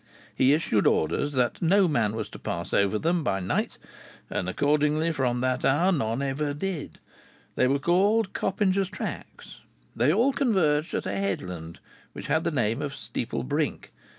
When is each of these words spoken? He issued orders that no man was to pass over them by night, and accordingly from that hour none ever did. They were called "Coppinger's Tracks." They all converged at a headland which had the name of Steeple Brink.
He 0.33 0.53
issued 0.53 0.87
orders 0.87 1.33
that 1.33 1.61
no 1.61 1.87
man 1.87 2.15
was 2.15 2.27
to 2.29 2.39
pass 2.39 2.73
over 2.73 2.97
them 2.97 3.23
by 3.23 3.39
night, 3.39 3.77
and 4.31 4.49
accordingly 4.49 5.11
from 5.11 5.41
that 5.41 5.63
hour 5.63 5.91
none 5.91 6.23
ever 6.23 6.55
did. 6.55 6.97
They 7.53 7.67
were 7.67 7.77
called 7.77 8.33
"Coppinger's 8.33 8.89
Tracks." 8.89 9.59
They 9.95 10.11
all 10.11 10.33
converged 10.33 10.95
at 10.95 11.05
a 11.05 11.11
headland 11.15 11.79
which 12.13 12.25
had 12.25 12.43
the 12.43 12.49
name 12.49 12.81
of 12.81 12.95
Steeple 12.95 13.43
Brink. 13.43 13.91